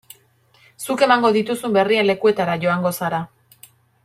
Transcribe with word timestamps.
Zuk 0.85 1.03
emango 1.07 1.31
dituzun 1.37 1.77
berrien 1.77 2.09
lekuetara 2.11 2.57
joango 2.65 2.97
zara. 3.03 3.23